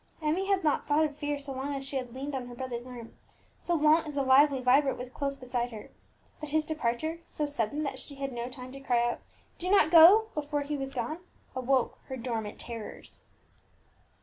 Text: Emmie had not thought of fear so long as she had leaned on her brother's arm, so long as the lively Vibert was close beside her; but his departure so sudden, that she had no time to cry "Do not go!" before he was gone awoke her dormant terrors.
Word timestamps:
Emmie 0.19 0.47
had 0.47 0.63
not 0.63 0.87
thought 0.87 1.05
of 1.05 1.15
fear 1.15 1.37
so 1.37 1.53
long 1.53 1.75
as 1.75 1.85
she 1.87 1.95
had 1.95 2.11
leaned 2.15 2.33
on 2.33 2.47
her 2.47 2.55
brother's 2.55 2.87
arm, 2.87 3.13
so 3.59 3.75
long 3.75 3.99
as 4.07 4.15
the 4.15 4.23
lively 4.23 4.59
Vibert 4.59 4.97
was 4.97 5.11
close 5.11 5.37
beside 5.37 5.69
her; 5.69 5.91
but 6.39 6.49
his 6.49 6.65
departure 6.65 7.19
so 7.23 7.45
sudden, 7.45 7.83
that 7.83 7.99
she 7.99 8.15
had 8.15 8.31
no 8.33 8.49
time 8.49 8.71
to 8.71 8.79
cry 8.79 9.19
"Do 9.59 9.69
not 9.69 9.91
go!" 9.91 10.29
before 10.33 10.61
he 10.61 10.75
was 10.75 10.91
gone 10.95 11.19
awoke 11.55 11.99
her 12.07 12.17
dormant 12.17 12.57
terrors. 12.59 13.25